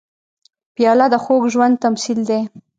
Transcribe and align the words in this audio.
پیاله 0.75 1.05
د 1.13 1.15
خوږ 1.23 1.43
ژوند 1.53 1.75
تمثیل 1.83 2.19
دی. 2.29 2.41